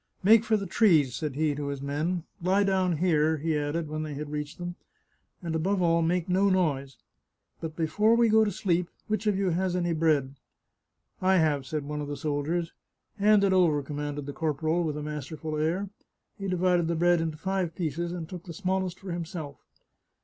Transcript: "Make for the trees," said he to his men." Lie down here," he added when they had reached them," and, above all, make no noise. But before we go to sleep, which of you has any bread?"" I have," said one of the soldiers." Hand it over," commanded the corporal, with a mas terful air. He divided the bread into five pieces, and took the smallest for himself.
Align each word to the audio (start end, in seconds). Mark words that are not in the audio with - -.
"Make 0.23 0.43
for 0.43 0.57
the 0.57 0.65
trees," 0.65 1.13
said 1.15 1.35
he 1.35 1.53
to 1.53 1.67
his 1.67 1.79
men." 1.79 2.23
Lie 2.41 2.63
down 2.63 2.97
here," 2.97 3.37
he 3.37 3.55
added 3.55 3.87
when 3.87 4.01
they 4.01 4.15
had 4.15 4.31
reached 4.31 4.57
them," 4.57 4.73
and, 5.43 5.53
above 5.55 5.79
all, 5.79 6.01
make 6.01 6.27
no 6.27 6.49
noise. 6.49 6.97
But 7.59 7.75
before 7.75 8.15
we 8.15 8.27
go 8.27 8.43
to 8.43 8.49
sleep, 8.51 8.89
which 9.05 9.27
of 9.27 9.37
you 9.37 9.51
has 9.51 9.75
any 9.75 9.93
bread?"" 9.93 10.33
I 11.31 11.37
have," 11.37 11.67
said 11.67 11.85
one 11.85 12.01
of 12.01 12.07
the 12.07 12.17
soldiers." 12.17 12.73
Hand 13.19 13.43
it 13.43 13.53
over," 13.53 13.83
commanded 13.83 14.25
the 14.25 14.33
corporal, 14.33 14.83
with 14.83 14.97
a 14.97 15.03
mas 15.03 15.27
terful 15.29 15.61
air. 15.63 15.91
He 16.39 16.47
divided 16.47 16.87
the 16.87 16.95
bread 16.95 17.21
into 17.21 17.37
five 17.37 17.75
pieces, 17.75 18.11
and 18.11 18.27
took 18.27 18.45
the 18.45 18.53
smallest 18.53 18.99
for 18.99 19.11
himself. 19.11 19.57